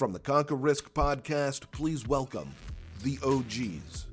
[0.00, 2.54] From the Conquer Risk podcast, please welcome
[3.02, 4.06] the OGs.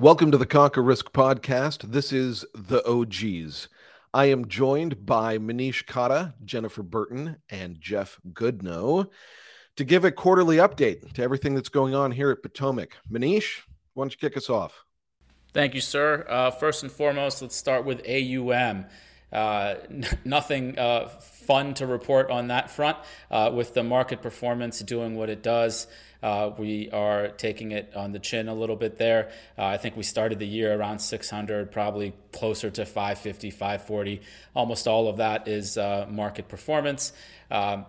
[0.00, 1.92] Welcome to the Conquer Risk podcast.
[1.92, 3.68] This is the OGs.
[4.14, 9.10] I am joined by Manish Khatta, Jennifer Burton, and Jeff Goodnow
[9.76, 12.96] to give a quarterly update to everything that's going on here at Potomac.
[13.10, 13.60] Manish,
[13.94, 14.84] why don't you kick us off?
[15.52, 16.24] Thank you, sir.
[16.28, 18.86] Uh, first and foremost, let's start with AUM.
[19.32, 22.98] Uh, n- nothing uh, fun to report on that front
[23.30, 25.86] uh, with the market performance doing what it does.
[26.22, 29.30] Uh, we are taking it on the chin a little bit there.
[29.58, 34.20] Uh, I think we started the year around 600, probably closer to 550, 540.
[34.54, 37.12] Almost all of that is market performance.
[37.50, 37.86] Um,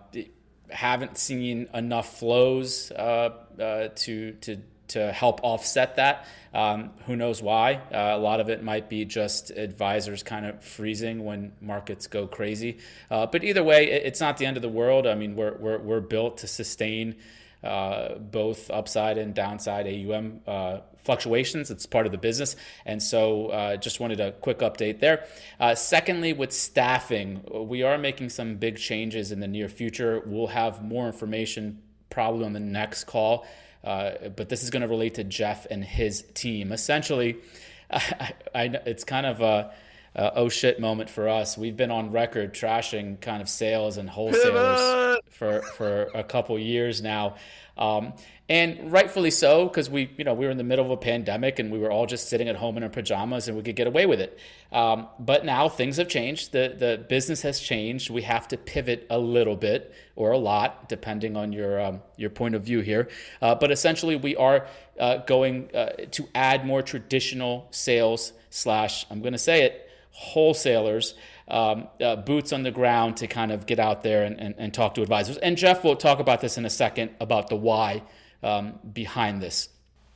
[0.74, 4.58] haven't seen enough flows uh, uh, to to
[4.90, 6.28] to help offset that.
[6.54, 7.76] Um, who knows why?
[7.92, 12.28] Uh, a lot of it might be just advisors kind of freezing when markets go
[12.28, 12.78] crazy.
[13.10, 15.08] Uh, but either way, it's not the end of the world.
[15.08, 17.16] I mean, we're we're, we're built to sustain.
[17.64, 21.72] Uh, both upside and downside AUM uh, fluctuations.
[21.72, 22.56] It's part of the business.
[22.86, 25.26] And so uh, just wanted a quick update there.
[25.60, 30.22] Uh, secondly, with staffing, we are making some big changes in the near future.
[30.26, 33.46] We'll have more information probably on the next call.
[33.84, 36.72] Uh, but this is going to relate to Jeff and his team.
[36.72, 37.38] Essentially,
[37.92, 39.74] I, I, it's kind of a
[40.16, 41.58] uh, oh shit moment for us.
[41.58, 47.02] We've been on record trashing kind of sales and wholesalers for for a couple years
[47.02, 47.36] now.
[47.76, 48.14] Um,
[48.50, 51.58] and rightfully so, because we, you know, we were in the middle of a pandemic
[51.58, 53.88] and we were all just sitting at home in our pajamas and we could get
[53.88, 54.38] away with it.
[54.72, 56.52] Um, but now things have changed.
[56.52, 58.10] The the business has changed.
[58.12, 62.30] We have to pivot a little bit or a lot, depending on your um, your
[62.30, 63.10] point of view here.
[63.42, 64.68] Uh, but essentially, we are
[65.00, 69.08] uh, going uh, to add more traditional sales slash.
[69.10, 69.83] I'm going to say it
[70.14, 71.16] wholesalers,
[71.48, 74.74] um, uh, boots on the ground to kind of get out there and, and, and,
[74.74, 75.38] talk to advisors.
[75.38, 78.04] And Jeff will talk about this in a second about the why
[78.42, 79.68] um, behind this.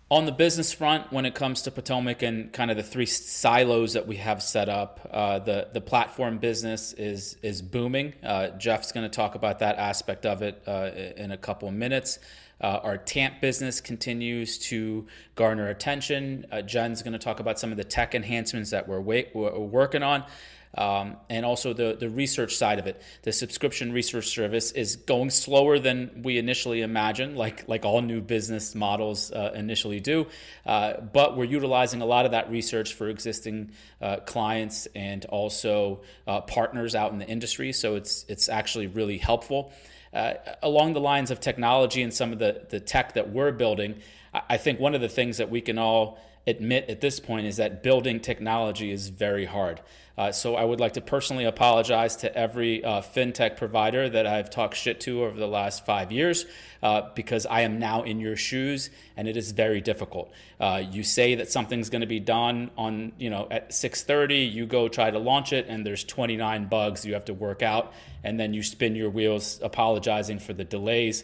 [0.09, 3.91] On the business front, when it comes to Potomac and kind of the three silos
[3.91, 8.13] that we have set up, uh, the the platform business is is booming.
[8.23, 11.73] Uh, Jeff's going to talk about that aspect of it uh, in a couple of
[11.73, 12.19] minutes.
[12.61, 16.45] Uh, our TAMP business continues to garner attention.
[16.53, 20.03] Uh, Jen's going to talk about some of the tech enhancements that we're, we're working
[20.03, 20.23] on.
[20.77, 23.01] Um, and also the, the research side of it.
[23.23, 28.21] The subscription research service is going slower than we initially imagined, like, like all new
[28.21, 30.27] business models uh, initially do.
[30.65, 33.71] Uh, but we're utilizing a lot of that research for existing
[34.01, 37.73] uh, clients and also uh, partners out in the industry.
[37.73, 39.71] So it's, it's actually really helpful
[40.13, 40.33] uh,
[40.63, 43.95] along the lines of technology and some of the, the tech that we're building,
[44.49, 47.57] I think one of the things that we can all admit at this point is
[47.57, 49.81] that building technology is very hard.
[50.17, 54.49] Uh, so I would like to personally apologize to every uh, fintech provider that I've
[54.49, 56.45] talked shit to over the last five years
[56.81, 60.31] uh, because I am now in your shoes and it is very difficult.
[60.59, 64.65] Uh, you say that something's going to be done on you know at 6:30, you
[64.65, 68.39] go try to launch it and there's 29 bugs you have to work out, and
[68.39, 71.23] then you spin your wheels apologizing for the delays.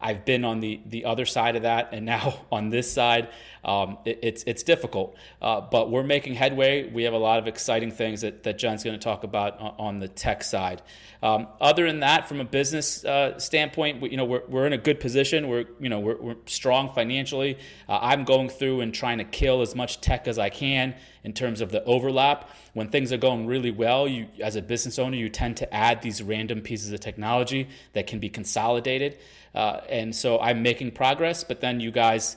[0.00, 3.28] I've been on the the other side of that, and now on this side,
[3.64, 5.16] um, it, it's it's difficult.
[5.42, 6.88] Uh, but we're making headway.
[6.88, 9.74] We have a lot of exciting things that, that Jen's going to talk about on,
[9.78, 10.82] on the tech side.
[11.22, 14.72] Um, other than that, from a business uh, standpoint, we, you know we're, we're in
[14.72, 15.48] a good position.
[15.48, 17.58] We're you know we're, we're strong financially.
[17.88, 21.34] Uh, I'm going through and trying to kill as much tech as I can in
[21.34, 22.48] terms of the overlap.
[22.72, 26.00] When things are going really well, you as a business owner, you tend to add
[26.00, 29.18] these random pieces of technology that can be consolidated.
[29.54, 32.36] Uh, and so I'm making progress, but then you guys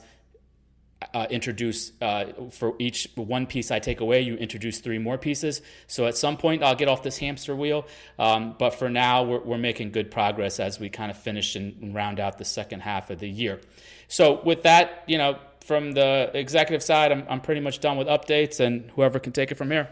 [1.14, 5.62] uh, introduce uh, for each one piece I take away, you introduce three more pieces.
[5.88, 7.86] So at some point, I'll get off this hamster wheel.
[8.18, 11.96] Um, but for now, we're, we're, making good progress as we kind of finish and
[11.96, 13.62] round out the second half of the year.
[14.08, 18.08] So with that, you know, from the executive side, I'm, I'm pretty much done with
[18.08, 19.90] updates, and whoever can take it from here.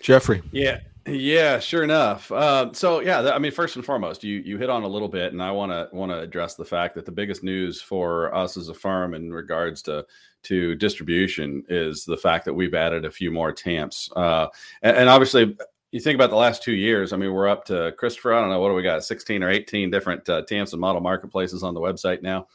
[0.00, 0.42] Jeffrey.
[0.52, 0.80] Yeah.
[1.06, 2.30] Yeah, sure enough.
[2.30, 5.32] Uh, so yeah, I mean, first and foremost, you you hit on a little bit,
[5.32, 8.56] and I want to want to address the fact that the biggest news for us
[8.56, 10.06] as a firm in regards to
[10.44, 14.46] to distribution is the fact that we've added a few more TAMPs, uh,
[14.82, 15.56] and, and, obviously.
[15.94, 17.12] You think about the last two years.
[17.12, 18.32] I mean, we're up to Christopher.
[18.32, 21.02] I don't know what do we got, sixteen or eighteen different uh, TAMPs and model
[21.02, 22.46] marketplaces on the website now.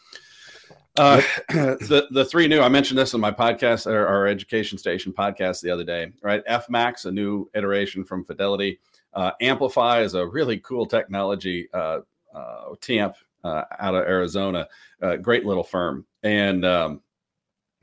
[0.98, 5.14] Uh, the the three new I mentioned this in my podcast or our education station
[5.14, 6.44] podcast the other day, right?
[6.46, 8.80] FMAX, a new iteration from Fidelity.
[9.14, 12.00] Uh, Amplify is a really cool technology uh,
[12.34, 14.68] uh, TAMP uh, out of Arizona.
[15.02, 17.02] Uh, great little firm, and um,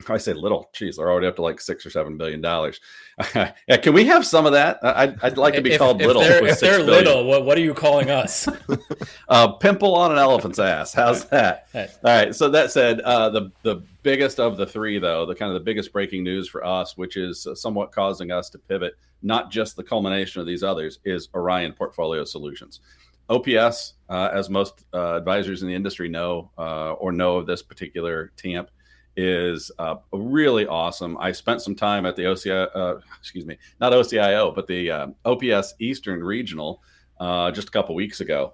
[0.09, 2.79] I say little, geez, they're already up to like six or seven billion dollars.
[3.35, 4.77] yeah, can we have some of that?
[4.83, 6.21] I'd, I'd like to be if, called if little.
[6.21, 8.47] They're, if they're little, what, what are you calling us?
[9.29, 10.93] uh, pimple on an elephant's ass.
[10.93, 11.67] How's that?
[11.73, 12.35] All right.
[12.35, 15.63] So that said, uh, the the biggest of the three, though, the kind of the
[15.63, 19.83] biggest breaking news for us, which is somewhat causing us to pivot, not just the
[19.83, 22.81] culmination of these others, is Orion Portfolio Solutions.
[23.29, 27.63] OPS, uh, as most uh, advisors in the industry know uh, or know of this
[27.63, 28.69] particular TAMP,
[29.17, 31.17] is uh, really awesome.
[31.19, 35.07] I spent some time at the OCI, uh, excuse me, not OCIO, but the uh,
[35.25, 36.81] OPS Eastern Regional
[37.19, 38.53] uh, just a couple weeks ago.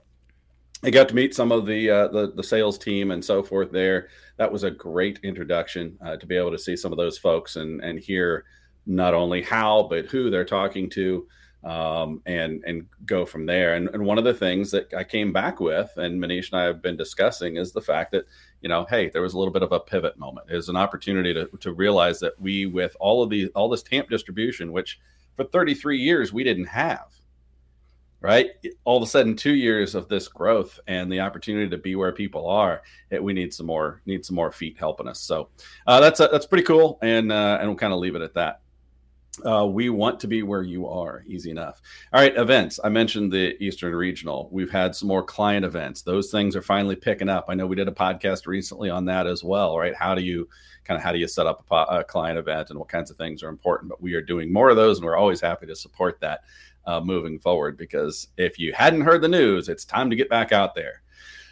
[0.84, 3.72] I got to meet some of the, uh, the, the sales team and so forth
[3.72, 4.10] there.
[4.38, 7.56] That was a great introduction uh, to be able to see some of those folks
[7.56, 8.46] and and hear
[8.88, 11.28] not only how but who they're talking to
[11.64, 13.76] um, and and go from there.
[13.76, 16.64] And, and one of the things that I came back with, and Manish and I
[16.66, 18.26] have been discussing, is the fact that
[18.62, 20.48] you know, hey, there was a little bit of a pivot moment.
[20.50, 23.84] It was an opportunity to to realize that we, with all of the all this
[23.84, 25.00] TAMP distribution, which
[25.36, 27.14] for 33 years we didn't have,
[28.20, 28.52] right?
[28.84, 32.12] All of a sudden, two years of this growth and the opportunity to be where
[32.12, 35.20] people are, it, we need some more need some more feet helping us.
[35.20, 35.50] So
[35.86, 38.34] uh, that's a, that's pretty cool, and uh, and we'll kind of leave it at
[38.34, 38.61] that.
[39.46, 41.24] Uh, we want to be where you are.
[41.26, 41.82] Easy enough.
[42.12, 42.82] All right, events.
[42.84, 44.50] I mentioned the Eastern Regional.
[44.52, 46.02] We've had some more client events.
[46.02, 47.46] Those things are finally picking up.
[47.48, 49.78] I know we did a podcast recently on that as well.
[49.78, 49.96] Right?
[49.96, 50.50] How do you
[50.84, 53.16] kind of how do you set up a, a client event and what kinds of
[53.16, 53.90] things are important?
[53.90, 56.42] But we are doing more of those, and we're always happy to support that
[56.86, 57.78] uh, moving forward.
[57.78, 61.04] Because if you hadn't heard the news, it's time to get back out there.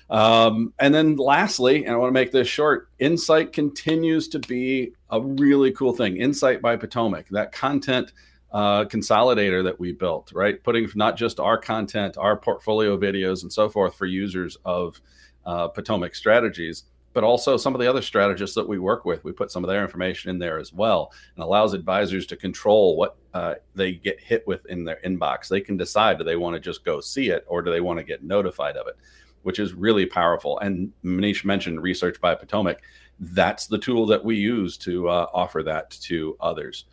[0.09, 4.93] Um, and then lastly, and I want to make this short, Insight continues to be
[5.11, 6.17] a really cool thing.
[6.17, 8.13] Insight by Potomac, that content
[8.51, 10.63] uh, consolidator that we built, right?
[10.63, 14.99] Putting not just our content, our portfolio videos, and so forth for users of
[15.45, 16.83] uh, Potomac strategies,
[17.13, 19.23] but also some of the other strategists that we work with.
[19.23, 22.97] We put some of their information in there as well and allows advisors to control
[22.97, 25.47] what uh, they get hit with in their inbox.
[25.47, 27.97] They can decide do they want to just go see it or do they want
[27.99, 28.95] to get notified of it
[29.43, 30.59] which is really powerful.
[30.59, 32.81] And Manish mentioned research by Potomac.
[33.19, 36.85] That's the tool that we use to uh, offer that to others.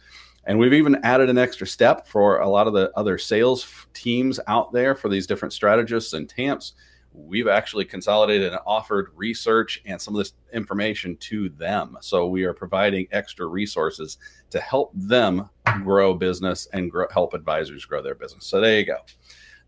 [0.45, 4.39] And we've even added an extra step for a lot of the other sales teams
[4.47, 6.75] out there for these different strategists and TAMPs.
[7.13, 11.97] We've actually consolidated and offered research and some of this information to them.
[12.01, 14.19] So we are providing extra resources
[14.51, 15.49] to help them
[15.83, 18.47] grow business and grow, help advisors grow their business.
[18.47, 18.99] So there you go.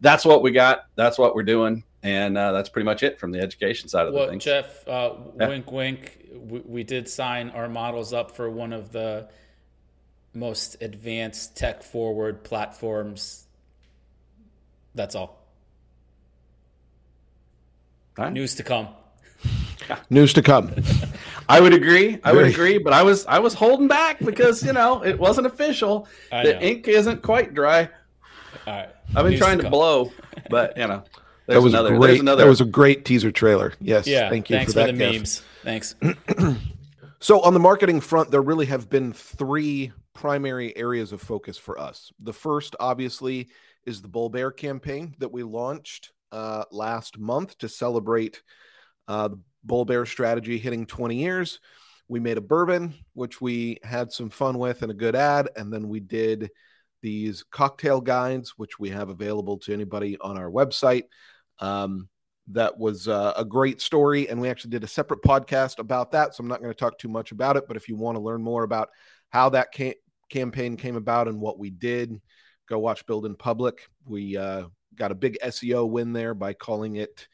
[0.00, 0.87] That's what we got.
[0.94, 4.14] That's what we're doing and uh, that's pretty much it from the education side of
[4.14, 4.38] well, the thing.
[4.38, 5.48] Jeff, uh, yeah.
[5.48, 6.18] wink, wink.
[6.32, 9.28] We, we, did sign our models up for one of the
[10.34, 13.46] most advanced tech forward platforms.
[14.94, 15.44] That's all.
[18.16, 18.88] all News to come.
[20.10, 20.74] News to come.
[21.48, 22.20] I would agree.
[22.22, 25.46] I would agree, but I was I was holding back because you know it wasn't
[25.46, 26.06] official.
[26.30, 26.60] I the know.
[26.60, 27.88] ink isn't quite dry.
[28.66, 28.88] All right.
[29.16, 30.12] I've been News trying to, to blow,
[30.50, 31.02] but you know
[31.48, 32.20] that was another, great.
[32.20, 32.44] Another...
[32.44, 33.74] That was a great teaser trailer.
[33.80, 34.06] Yes.
[34.06, 34.28] Yeah.
[34.28, 35.42] Thank you thanks for, for the memes.
[35.62, 35.94] Thanks.
[37.20, 41.78] so on the marketing front, there really have been three primary areas of focus for
[41.78, 42.12] us.
[42.20, 43.48] The first, obviously,
[43.86, 48.42] is the Bull Bear campaign that we launched uh, last month to celebrate
[49.06, 51.60] uh, the Bull Bear strategy hitting 20 years.
[52.08, 55.73] We made a bourbon, which we had some fun with and a good ad, and
[55.73, 56.50] then we did
[57.02, 61.04] these cocktail guides, which we have available to anybody on our website.
[61.60, 62.08] Um,
[62.50, 66.34] that was uh, a great story, and we actually did a separate podcast about that.
[66.34, 67.64] So I'm not going to talk too much about it.
[67.68, 68.88] But if you want to learn more about
[69.30, 69.68] how that
[70.30, 72.20] campaign came about and what we did,
[72.68, 73.88] go watch Build in Public.
[74.06, 77.28] We uh, got a big SEO win there by calling it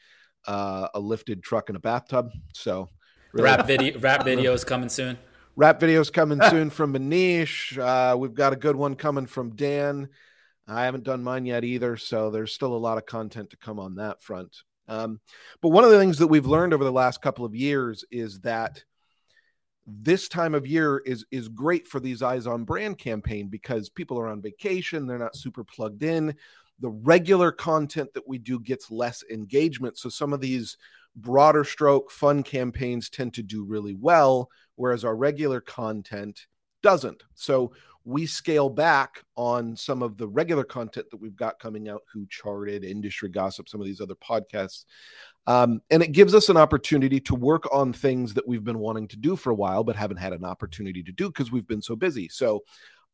[0.47, 2.31] uh, a lifted truck in a bathtub.
[2.53, 2.89] So
[3.31, 5.17] really, rap video, rap videos coming soon.
[5.55, 7.77] Rap videos coming soon from Manish.
[7.77, 10.09] Uh, we've got a good one coming from Dan.
[10.67, 13.79] I haven't done mine yet either, so there's still a lot of content to come
[13.79, 14.63] on that front.
[14.87, 15.19] Um,
[15.61, 18.39] but one of the things that we've learned over the last couple of years is
[18.41, 18.83] that
[19.87, 24.19] this time of year is is great for these eyes on brand campaign because people
[24.19, 26.35] are on vacation, they're not super plugged in.
[26.79, 30.77] The regular content that we do gets less engagement, so some of these
[31.15, 36.47] broader stroke fun campaigns tend to do really well, whereas our regular content
[36.81, 37.23] doesn't.
[37.35, 37.71] So
[38.05, 42.25] we scale back on some of the regular content that we've got coming out who
[42.29, 44.85] charted industry gossip some of these other podcasts.
[45.47, 49.07] Um, and it gives us an opportunity to work on things that we've been wanting
[49.09, 51.81] to do for a while but haven't had an opportunity to do because we've been
[51.81, 52.29] so busy.
[52.29, 52.63] So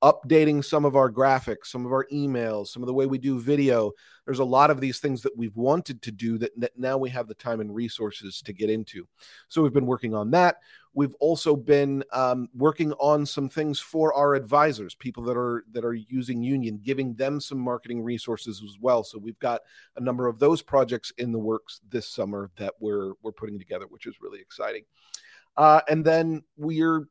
[0.03, 3.39] updating some of our graphics, some of our emails, some of the way we do
[3.39, 3.91] video.
[4.25, 7.09] There's a lot of these things that we've wanted to do that, that now we
[7.11, 9.07] have the time and resources to get into.
[9.47, 10.57] So we've been working on that.
[10.93, 15.85] We've also been um, working on some things for our advisors, people that are that
[15.85, 19.03] are using Union, giving them some marketing resources as well.
[19.03, 19.61] So we've got
[19.95, 23.85] a number of those projects in the works this summer that we're we're putting together,
[23.87, 24.83] which is really exciting.
[25.55, 27.07] Uh, and then we're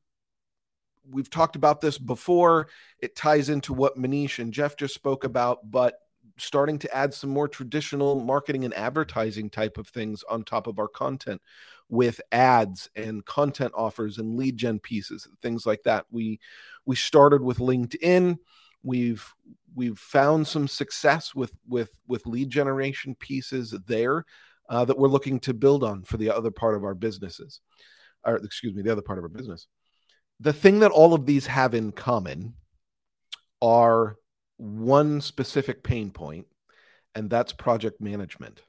[1.11, 2.69] we've talked about this before.
[2.99, 5.95] It ties into what Manish and Jeff just spoke about, but
[6.37, 10.79] starting to add some more traditional marketing and advertising type of things on top of
[10.79, 11.41] our content
[11.89, 16.07] with ads and content offers and lead gen pieces and things like that.
[16.11, 16.41] We
[16.87, 18.39] we started with LinkedIn.
[18.83, 19.35] We've
[19.75, 24.25] we've found some success with with with lead generation pieces there
[24.69, 27.61] uh, that we're looking to build on for the other part of our businesses,
[28.25, 29.67] or excuse me, the other part of our business
[30.41, 32.55] the thing that all of these have in common
[33.61, 34.17] are
[34.57, 36.47] one specific pain point,
[37.15, 38.63] and that's project management.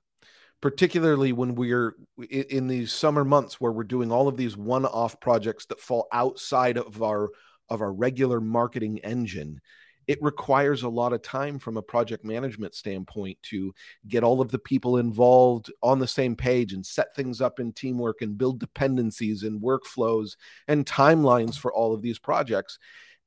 [0.62, 1.96] Particularly when we're
[2.30, 6.78] in these summer months where we're doing all of these one-off projects that fall outside
[6.78, 7.30] of our
[7.70, 9.60] of our regular marketing engine
[10.08, 13.74] it requires a lot of time from a project management standpoint to
[14.08, 17.72] get all of the people involved on the same page and set things up in
[17.72, 20.36] teamwork and build dependencies and workflows
[20.68, 22.80] and timelines for all of these projects.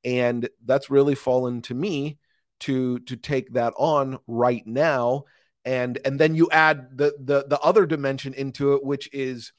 [0.04, 2.18] And that's really fallen to me
[2.60, 5.24] to to take that on right now.
[5.64, 9.52] And and then you add the the the other dimension into it which is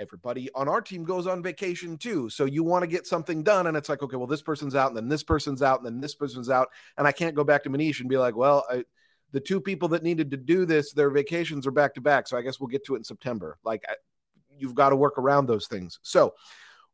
[0.00, 2.30] everybody on our team goes on vacation too.
[2.30, 3.66] So you want to get something done.
[3.66, 6.00] And it's like, okay, well, this person's out, and then this person's out, and then
[6.00, 6.68] this person's out.
[6.96, 8.84] And I can't go back to Manish and be like, well, I,
[9.32, 12.28] the two people that needed to do this, their vacations are back to back.
[12.28, 13.58] So I guess we'll get to it in September.
[13.64, 13.94] Like, I,
[14.56, 15.98] you've got to work around those things.
[16.02, 16.34] So,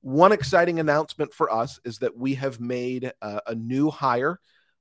[0.00, 4.38] one exciting announcement for us is that we have made uh, a new hire,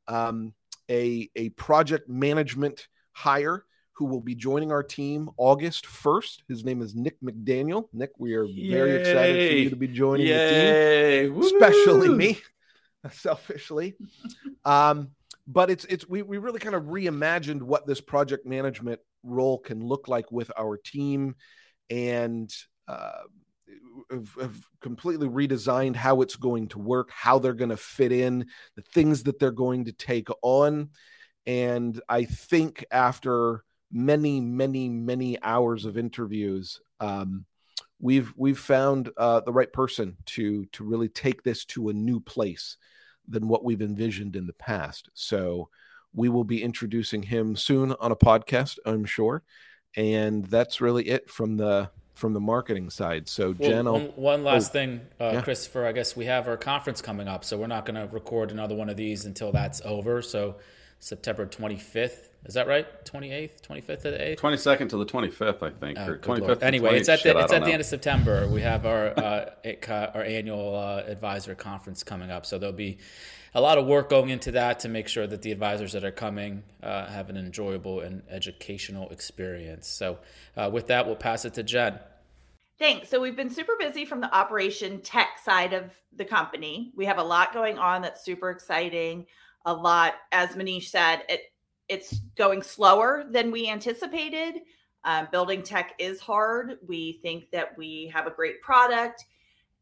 [0.10, 0.54] um,
[0.90, 6.40] a, a project management hire who will be joining our team August 1st.
[6.48, 7.86] His name is Nick McDaniel.
[7.94, 8.72] Nick, we are Yay.
[8.72, 11.24] very excited for you to be joining Yay.
[11.24, 11.46] the team, Woo.
[11.46, 12.40] especially me,
[13.12, 13.96] selfishly.
[14.66, 15.10] um,
[15.46, 19.86] but it's it's we, we really kind of reimagined what this project management role can
[19.86, 21.36] look like with our team
[21.90, 22.54] and
[22.88, 23.24] uh,
[24.10, 28.48] have, have, completely redesigned how it's going to work, how they're going to fit in,
[28.76, 30.90] the things that they're going to take on.
[31.46, 37.46] And I think after many, many, many hours of interviews, um,
[38.00, 42.20] we've we've found uh, the right person to to really take this to a new
[42.20, 42.78] place
[43.28, 45.10] than what we've envisioned in the past.
[45.14, 45.70] So
[46.14, 49.44] we will be introducing him soon on a podcast, I'm sure.
[49.96, 53.30] And that's really it from the from the marketing side.
[53.30, 55.42] So well, Jen, one, one, last oh, thing, uh, yeah.
[55.42, 55.86] Christopher.
[55.86, 58.76] I guess we have our conference coming up, so we're not going to record another
[58.76, 60.22] one of these until that's over.
[60.22, 60.58] So
[61.00, 63.06] September 25th is that right?
[63.06, 64.40] 28th, 25th of the 8th?
[64.40, 65.98] 22nd to the 25th, I think.
[66.00, 68.48] Oh, or 25th anyway, it's at the, it's at the end of September.
[68.48, 69.50] We have our uh,
[70.14, 72.46] our annual uh, advisor conference coming up.
[72.46, 72.98] So there'll be
[73.56, 76.12] a lot of work going into that to make sure that the advisors that are
[76.12, 79.88] coming uh, have an enjoyable and educational experience.
[79.88, 80.20] So
[80.58, 82.00] uh, with that, we'll pass it to Jen.
[82.80, 83.10] Thanks.
[83.10, 86.92] So we've been super busy from the operation tech side of the company.
[86.96, 89.28] We have a lot going on that's super exciting.
[89.66, 91.53] A lot, as Manish said, it
[91.94, 94.62] it's going slower than we anticipated.
[95.04, 96.80] Um, building tech is hard.
[96.88, 99.26] We think that we have a great product,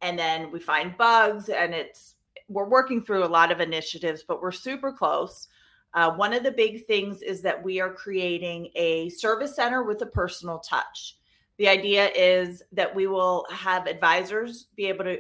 [0.02, 2.16] and then we find bugs, and it's
[2.50, 5.48] we're working through a lot of initiatives, but we're super close.
[5.94, 10.02] Uh, one of the big things is that we are creating a service center with
[10.02, 11.18] a personal touch.
[11.58, 15.20] The idea is that we will have advisors be able to,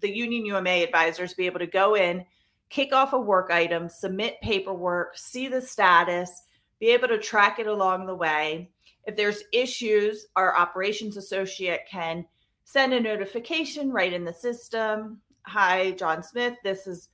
[0.00, 2.24] the Union UMA advisors be able to go in
[2.70, 6.44] kick off a work item, submit paperwork, see the status,
[6.78, 8.70] be able to track it along the way.
[9.04, 12.24] If there's issues, our operations associate can
[12.64, 15.20] send a notification right in the system.
[15.42, 17.08] Hi, John Smith, this is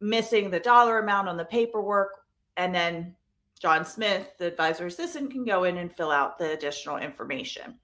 [0.00, 2.10] missing the dollar amount on the paperwork.
[2.56, 3.14] And then
[3.60, 7.74] John Smith, the advisor assistant, can go in and fill out the additional information.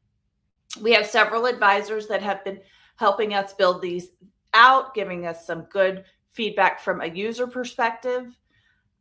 [0.80, 2.60] We have several advisors that have been
[2.96, 4.10] helping us build these
[4.52, 8.36] out, giving us some good feedback from a user perspective.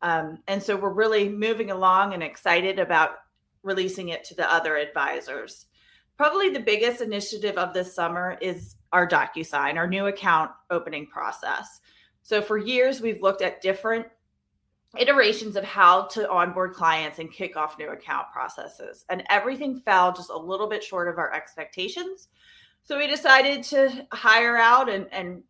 [0.01, 3.15] Um, and so we're really moving along and excited about
[3.63, 5.65] releasing it to the other advisors.
[6.17, 11.81] Probably the biggest initiative of this summer is our DocuSign, our new account opening process.
[12.21, 14.05] So for years, we've looked at different
[14.97, 19.05] iterations of how to onboard clients and kick off new account processes.
[19.09, 22.27] And everything fell just a little bit short of our expectations.
[22.83, 25.41] So we decided to hire out and, and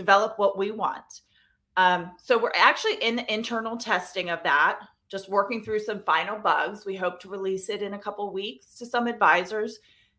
[0.00, 1.20] develop what we want.
[1.76, 4.80] Um, so we're actually in the internal testing of that,
[5.10, 6.86] just working through some final bugs.
[6.86, 9.78] We hope to release it in a couple weeks to some advisors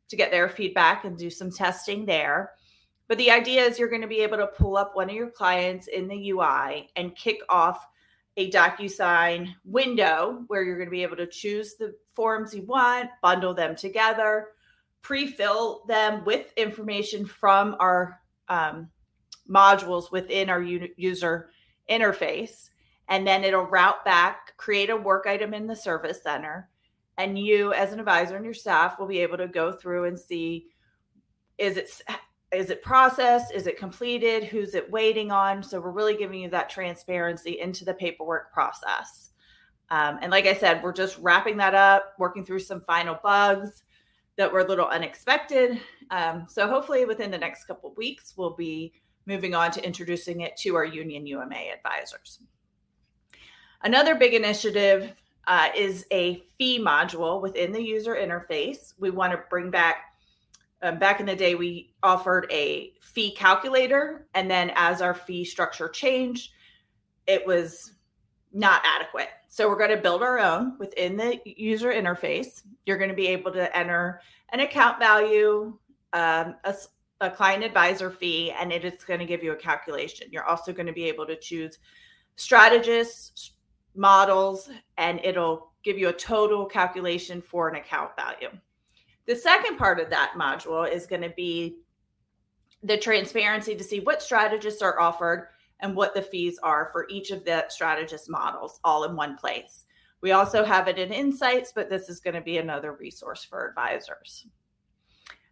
[0.10, 2.52] to get their feedback and do some testing there.
[3.08, 5.32] But the idea is you're going to be able to pull up one of your
[5.32, 7.88] clients in the UI and kick off
[8.38, 13.10] a DocuSign window where you're going to be able to choose the forms you want,
[13.22, 14.50] bundle them together,
[15.02, 18.90] pre-fill them with information from our um,
[19.50, 21.50] modules within our user
[21.90, 22.70] interface
[23.10, 26.70] and then it'll route back create a work item in the service center
[27.18, 30.20] and you as an advisor and your staff will be able to go through and
[30.20, 30.68] see
[31.58, 31.90] is it
[32.52, 33.54] is it processed?
[33.54, 34.44] Is it completed?
[34.44, 35.64] Who's it waiting on?
[35.64, 39.30] So we're really giving you that transparency into the paperwork process.
[39.90, 43.84] Um, and like i said we're just wrapping that up working through some final bugs
[44.38, 45.82] that were a little unexpected.
[46.10, 48.94] Um, so hopefully within the next couple weeks we'll be
[49.26, 52.40] moving on to introducing it to our union uma advisors
[53.84, 55.14] another big initiative
[55.48, 60.12] uh, is a fee module within the user interface we want to bring back
[60.84, 64.28] um, back in the day, we offered a fee calculator.
[64.34, 66.52] And then as our fee structure changed,
[67.28, 67.94] it was
[68.52, 69.30] not adequate.
[69.48, 72.64] So we're going to build our own within the user interface.
[72.86, 75.78] You're going to be able to enter an account value,
[76.14, 76.76] um, a,
[77.22, 80.28] a client advisor fee, and it is going to give you a calculation.
[80.32, 81.78] You're also going to be able to choose
[82.36, 83.52] strategists,
[83.96, 88.50] models, and it'll give you a total calculation for an account value.
[89.28, 91.78] The second part of that module is going to be
[92.84, 95.50] the transparency to see what strategists are offered
[95.80, 99.86] and what the fees are for each of the strategist models all in one place.
[100.22, 103.68] We also have it in Insights, but this is going to be another resource for
[103.68, 104.48] advisors.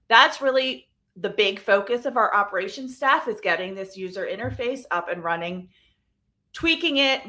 [0.07, 0.88] That's really
[1.21, 5.69] the big focus of our operations staff is getting this user interface up and running,
[6.53, 7.21] tweaking it,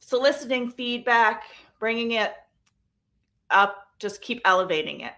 [0.00, 1.44] soliciting feedback,
[1.78, 2.32] bringing it
[3.50, 5.12] up, just keep elevating it.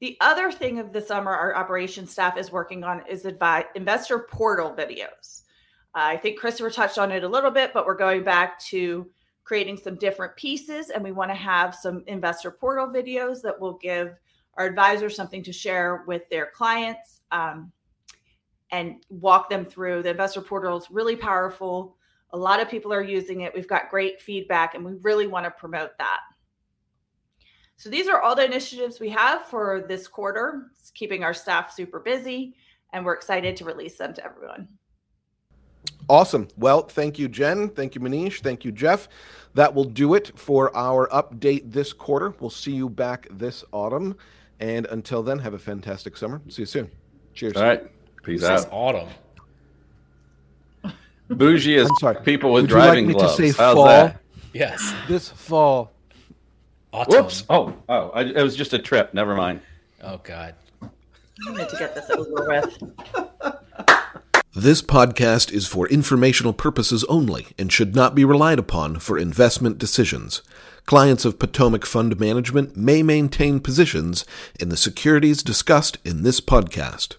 [0.00, 4.20] The other thing of the summer our operations staff is working on is advi- investor
[4.20, 5.42] portal videos.
[5.94, 9.10] Uh, I think Christopher touched on it a little bit, but we're going back to
[9.44, 13.76] creating some different pieces, and we want to have some investor portal videos that will
[13.78, 14.14] give
[14.60, 17.72] our advisors something to share with their clients um,
[18.70, 20.02] and walk them through.
[20.02, 21.96] The investor portal is really powerful.
[22.34, 23.54] A lot of people are using it.
[23.54, 26.20] We've got great feedback, and we really want to promote that.
[27.78, 30.70] So these are all the initiatives we have for this quarter.
[30.78, 32.54] It's keeping our staff super busy,
[32.92, 34.68] and we're excited to release them to everyone.
[36.06, 36.48] Awesome.
[36.58, 37.70] Well, thank you, Jen.
[37.70, 38.40] Thank you, Manish.
[38.40, 39.08] Thank you, Jeff.
[39.54, 42.34] That will do it for our update this quarter.
[42.40, 44.16] We'll see you back this autumn.
[44.60, 46.40] And until then, have a fantastic summer.
[46.48, 46.90] See you soon.
[47.34, 47.56] Cheers.
[47.56, 47.82] All right.
[48.22, 48.56] Peace out.
[48.58, 49.08] This autumn.
[51.30, 52.22] Bougie is sorry.
[52.22, 53.36] people with Would driving you like me gloves.
[53.36, 53.86] to say How's fall?
[53.86, 54.20] that?
[54.52, 54.94] Yes.
[55.08, 55.90] This fall.
[56.92, 57.22] Autumn.
[57.24, 57.44] Whoops.
[57.48, 59.14] Oh, oh, I, it was just a trip.
[59.14, 59.60] Never mind.
[60.02, 60.54] Oh God.
[60.82, 62.82] I need to get this over with.
[64.52, 69.78] This podcast is for informational purposes only and should not be relied upon for investment
[69.78, 70.42] decisions.
[70.86, 74.24] Clients of Potomac Fund Management may maintain positions
[74.58, 77.16] in the securities discussed in this podcast.